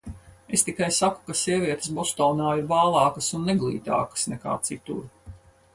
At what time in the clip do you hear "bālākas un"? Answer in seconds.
2.73-3.45